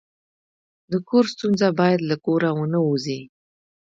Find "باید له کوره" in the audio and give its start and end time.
1.79-2.49